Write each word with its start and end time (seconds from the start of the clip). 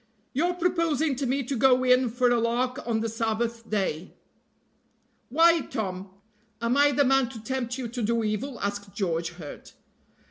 "Your 0.33 0.55
proposing 0.55 1.15
to 1.17 1.27
me 1.27 1.43
to 1.43 1.55
go 1.55 1.83
in 1.83 2.09
for 2.09 2.31
a 2.31 2.39
lark 2.39 2.81
on 2.87 3.01
the 3.01 3.07
Sabbath 3.07 3.69
day. 3.69 4.15
"Why, 5.29 5.59
Tom, 5.59 6.09
am 6.59 6.75
I 6.75 6.91
the 6.91 7.05
man 7.05 7.29
to 7.29 7.39
tempt 7.43 7.77
you 7.77 7.87
to 7.89 8.01
do 8.01 8.23
evil?" 8.23 8.59
asked 8.61 8.95
George, 8.95 9.33
hurt. 9.33 9.73